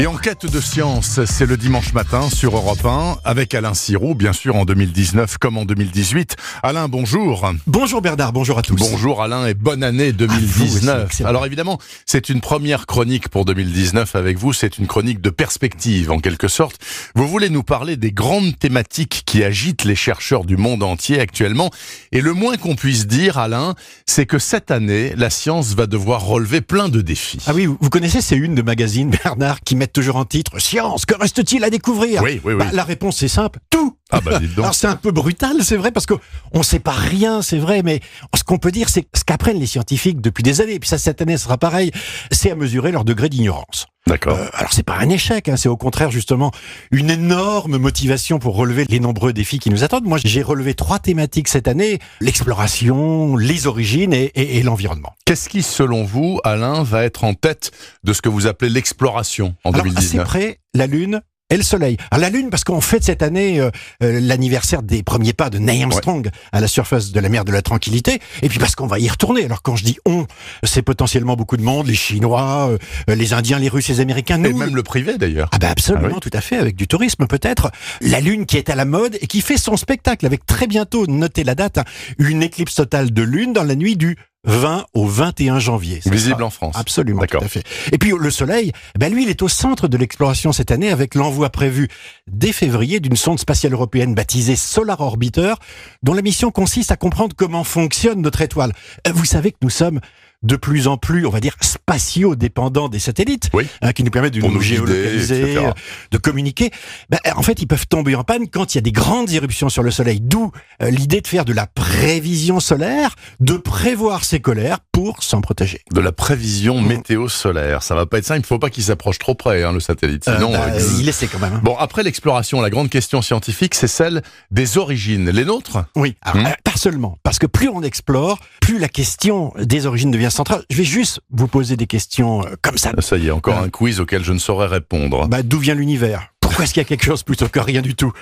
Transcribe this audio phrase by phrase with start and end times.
[0.00, 4.14] Et en quête de science, c'est le dimanche matin sur Europe 1 avec Alain Sirou,
[4.14, 6.36] bien sûr en 2019 comme en 2018.
[6.62, 7.52] Alain, bonjour.
[7.66, 8.76] Bonjour Bernard, bonjour à tous.
[8.76, 11.20] Bonjour Alain et bonne année 2019.
[11.26, 16.10] Alors évidemment, c'est une première chronique pour 2019 avec vous, c'est une chronique de perspective
[16.10, 16.78] en quelque sorte.
[17.14, 21.70] Vous voulez nous parler des grandes thématiques qui agitent les chercheurs du monde entier actuellement
[22.10, 23.74] et le moins qu'on puisse dire Alain,
[24.06, 27.42] c'est que cette année, la science va devoir relever plein de défis.
[27.46, 30.58] Ah oui, vous connaissez ces unes de magazines Bernard qui mettent toujours en titre.
[30.58, 32.22] Science, que reste-t-il à découvrir?
[32.22, 32.58] Oui, oui, oui.
[32.58, 33.79] Bah, la réponse est simple, tout
[34.12, 34.58] Ah bah donc.
[34.58, 36.18] Alors c'est un peu brutal, c'est vrai, parce qu'on
[36.54, 38.00] ne sait pas rien, c'est vrai, mais
[38.36, 40.98] ce qu'on peut dire, c'est ce qu'apprennent les scientifiques depuis des années, et puis ça
[40.98, 41.90] cette année sera pareil,
[42.30, 43.86] c'est à mesurer leur degré d'ignorance.
[44.06, 44.36] D'accord.
[44.38, 46.50] Euh, alors c'est pas un échec, hein, c'est au contraire justement
[46.90, 50.04] une énorme motivation pour relever les nombreux défis qui nous attendent.
[50.06, 55.12] Moi j'ai relevé trois thématiques cette année, l'exploration, les origines et, et- et l'environnement.
[55.26, 57.70] Qu'est-ce qui, selon vous, Alain, va être en tête
[58.02, 61.20] de ce que vous appelez l'exploration en Alors, assez 2019 près, la Lune
[61.50, 61.96] et le Soleil.
[62.10, 63.70] Alors, la Lune, parce qu'on fête cette année euh,
[64.02, 67.52] euh, l'anniversaire des premiers pas de Neil Armstrong à la surface de la mer de
[67.52, 69.44] la Tranquillité, et puis parce qu'on va y retourner.
[69.44, 70.26] Alors quand je dis on,
[70.64, 72.70] c'est potentiellement beaucoup de monde, les Chinois,
[73.08, 74.56] euh, les Indiens, les Russes, les Américains, Et nous.
[74.58, 75.48] même le privé d'ailleurs.
[75.52, 76.20] Ah ben absolument, Ah oui.
[76.20, 77.70] tout à fait, avec du tourisme peut-être.
[78.00, 81.06] La Lune qui est à la mode et qui fait son spectacle avec très bientôt,
[81.06, 81.84] notez la date, hein,
[82.18, 86.00] une éclipse totale de Lune dans la nuit du 20 au 21 janvier.
[86.06, 86.74] Visible en France.
[86.78, 87.42] Absolument, tout D'accord.
[87.44, 87.62] à fait.
[87.92, 91.14] Et puis le Soleil, ben lui, il est au centre de l'exploration cette année avec
[91.14, 91.88] l'envoi prévu
[92.26, 95.54] dès février d'une sonde spatiale européenne baptisée Solar Orbiter,
[96.02, 98.72] dont la mission consiste à comprendre comment fonctionne notre étoile.
[99.06, 100.00] Euh, Vous savez que nous sommes
[100.42, 103.66] de plus en plus, on va dire, spatio-dépendants des satellites, Oui.
[103.82, 105.70] hein, qui nous permettent de Pour nous, guider, géolocaliser, euh,
[106.10, 106.70] de communiquer.
[107.10, 109.68] Ben, en fait, ils peuvent tomber en panne quand il y a des grandes éruptions
[109.68, 110.20] sur le Soleil.
[110.20, 110.50] D'où
[110.82, 115.80] euh, l'idée de faire de la prévision solaire, de prévoir ses colères pour s'en protéger.
[115.92, 117.82] De la prévision météo solaire.
[117.82, 118.36] Ça va pas être ça.
[118.36, 120.24] Il ne faut pas qu'il s'approche trop près, hein, le satellite.
[120.24, 121.54] Sinon, Euh, bah, euh, il essaie quand même.
[121.54, 121.60] hein.
[121.62, 125.28] Bon, après l'exploration, la grande question scientifique, c'est celle des origines.
[125.30, 125.78] Les nôtres?
[125.96, 126.46] Oui, alors, Hmm.
[126.46, 130.29] euh, pas seulement, parce que plus on explore, plus la question des origines devient
[130.70, 132.92] Je vais juste vous poser des questions euh, comme ça.
[133.00, 133.64] Ça y est, encore Ah.
[133.64, 135.28] un quiz auquel je ne saurais répondre.
[135.28, 136.28] Bah, d'où vient l'univers?
[136.40, 138.12] Pourquoi est-ce qu'il y a quelque chose plutôt que rien du tout?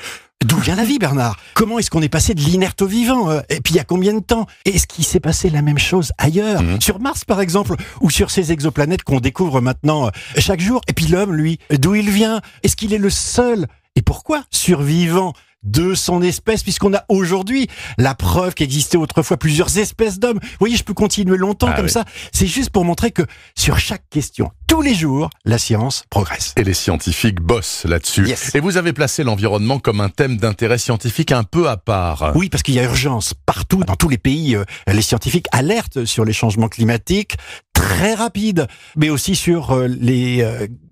[0.44, 1.36] D'où vient la vie, Bernard?
[1.54, 3.30] Comment est-ce qu'on est passé de l'inerte au vivant?
[3.30, 4.46] Euh, Et puis il y a combien de temps?
[4.64, 6.80] Est-ce qu'il s'est passé la même chose ailleurs Mhm.
[6.80, 10.80] Sur Mars, par exemple, ou sur ces exoplanètes qu'on découvre maintenant euh, chaque jour?
[10.88, 12.40] Et puis l'homme, lui, d'où il vient?
[12.62, 13.66] Est-ce qu'il est le seul?
[13.96, 15.32] Et pourquoi survivant?
[15.64, 17.66] De son espèce, puisqu'on a aujourd'hui
[17.98, 20.38] la preuve qu'existait autrefois plusieurs espèces d'hommes.
[20.42, 21.90] Vous voyez, je peux continuer longtemps Ah comme oui.
[21.90, 22.04] ça.
[22.32, 23.22] C'est juste pour montrer que
[23.56, 26.52] sur chaque question, tous les jours, la science progresse.
[26.56, 28.26] Et les scientifiques bossent là-dessus.
[28.26, 28.54] Yes.
[28.54, 32.32] Et vous avez placé l'environnement comme un thème d'intérêt scientifique un peu à part.
[32.36, 34.54] Oui, parce qu'il y a urgence partout, dans tous les pays.
[34.54, 37.36] euh, les scientifiques alertent sur les changements climatiques
[37.72, 40.42] très rapides, mais aussi sur euh, les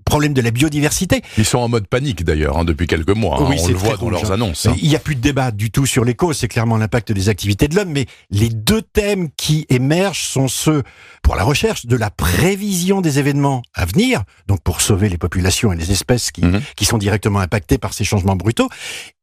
[0.06, 1.20] problèmes de la biodiversité.
[1.36, 3.38] Ils sont en mode panique d'ailleurs hein, depuis quelques mois.
[3.40, 3.46] hein.
[3.50, 4.34] Oui, On c'est le voit dans leurs hein.
[4.34, 4.64] annonces.
[4.66, 4.74] hein.
[4.80, 7.28] Il n'y a plus de débat du tout sur les causes, c'est clairement l'impact des
[7.28, 10.82] activités de l'homme, mais les deux thèmes qui émergent sont ceux
[11.22, 15.72] pour la recherche de la prévision des événements à venir, donc pour sauver les populations
[15.72, 16.62] et les espèces qui, Mhm.
[16.76, 18.68] qui sont directement impactées par ces changements brutaux,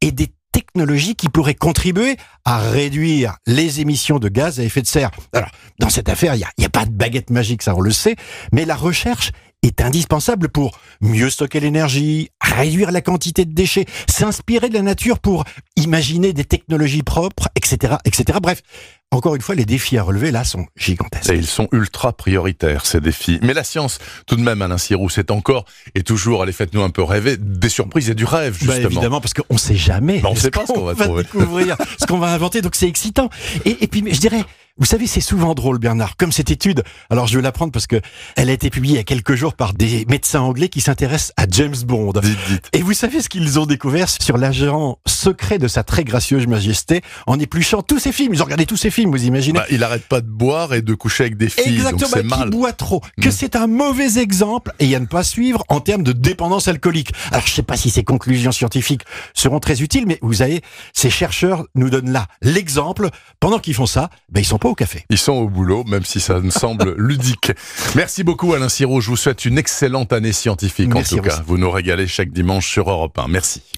[0.01, 4.87] et des technologies qui pourraient contribuer à réduire les émissions de gaz à effet de
[4.87, 5.09] serre.
[5.33, 5.49] Alors,
[5.79, 8.15] dans cette affaire, il n'y a pas de baguette magique, ça on le sait,
[8.51, 9.31] mais la recherche
[9.63, 15.19] est indispensable pour mieux stocker l'énergie, réduire la quantité de déchets, s'inspirer de la nature
[15.19, 15.43] pour
[15.77, 18.37] imaginer des technologies propres, etc., etc.
[18.41, 18.61] Bref,
[19.11, 21.29] encore une fois, les défis à relever là sont gigantesques.
[21.31, 23.39] Et ils sont ultra prioritaires, ces défis.
[23.43, 26.89] Mais la science, tout de même, Alain Sirou, c'est encore et toujours, allez, faites-nous un
[26.89, 28.89] peu rêver, des surprises et du rêve, Bah, justement.
[28.89, 30.19] évidemment, parce qu'on sait jamais.
[30.19, 31.23] Bah, on sait pas ce qu'on va trouver.
[31.23, 33.29] découvrir, ce qu'on va inventer, donc c'est excitant.
[33.65, 34.43] Et, et puis, je dirais,
[34.79, 36.83] vous savez, c'est souvent drôle, Bernard, comme cette étude.
[37.11, 38.01] Alors, je vais l'apprendre parce que
[38.35, 41.31] elle a été publiée il y a quelques jours par des médecins anglais qui s'intéressent
[41.37, 42.13] à James Bond.
[42.13, 42.69] Dites, dites.
[42.73, 47.01] Et vous savez ce qu'ils ont découvert sur l'agent secret de sa très gracieuse majesté?
[47.27, 48.33] En épluchant tous ses films.
[48.33, 49.59] Ils ont regardé tous ses films, vous imaginez?
[49.59, 52.27] Bah, il arrête pas de boire et de coucher avec des filles, Exactement, c'est qui
[52.27, 52.49] mal.
[52.49, 53.31] boit trop, que Mm.
[53.31, 57.11] c'est un mauvais exemple et à ne pas suivre en termes de dépendance alcoolique.
[57.31, 59.03] Alors je sais pas si ces conclusions scientifiques
[59.35, 60.61] seront très utiles, mais vous savez,
[60.93, 63.09] ces chercheurs nous donnent là l'exemple.
[63.39, 65.03] Pendant qu'ils font ça, ben ils sont pas au café.
[65.09, 67.51] Ils sont au boulot, même si ça me semble ludique.
[67.95, 71.29] Merci beaucoup Alain Sirot, je vous souhaite une excellente année scientifique Merci en tout vous
[71.29, 71.43] cas.
[71.45, 73.27] Vous nous régalez chaque dimanche sur Europe 1.
[73.27, 73.61] Merci.